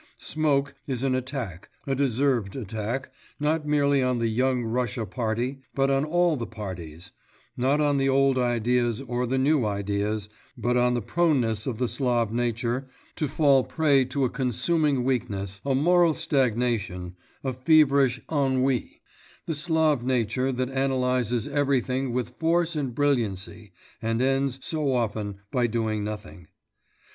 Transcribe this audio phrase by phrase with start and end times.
[0.17, 5.91] Smoke is an attack, a deserved attack, not merely on the Young Russia Party, but
[5.91, 7.11] on all the Parties;
[7.55, 10.27] not on the old ideas or the new ideas,
[10.57, 15.03] but on the proneness of the Slav nature to fall a prey to a consuming
[15.03, 19.01] weakness, a moral stagnation, a feverish ennui,
[19.45, 23.71] the Slav nature that analyses everything with force and brilliancy,
[24.01, 26.47] and ends, so often, by doing nothing.